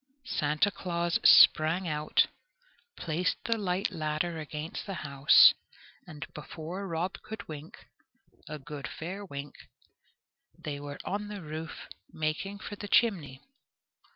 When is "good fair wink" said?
8.57-9.53